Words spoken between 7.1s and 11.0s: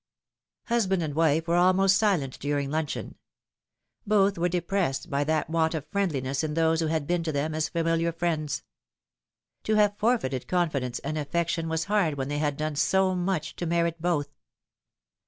to them as familiar friends. To have forfeited confidence